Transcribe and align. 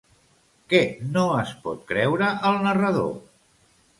Què 0.71 0.79
no 1.17 1.25
es 1.41 1.51
pot 1.67 1.85
creure 1.93 2.31
el 2.51 2.57
narrador? 2.65 3.13